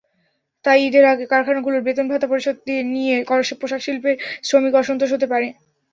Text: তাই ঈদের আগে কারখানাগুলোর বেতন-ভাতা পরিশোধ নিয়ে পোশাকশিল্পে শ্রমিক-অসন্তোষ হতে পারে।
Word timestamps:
তাই 0.65 0.79
ঈদের 0.87 1.05
আগে 1.07 1.25
কারখানাগুলোর 1.31 1.85
বেতন-ভাতা 1.87 2.27
পরিশোধ 2.29 2.55
নিয়ে 2.93 3.15
পোশাকশিল্পে 3.61 4.11
শ্রমিক-অসন্তোষ 4.43 5.09
হতে 5.13 5.27
পারে। 5.31 5.47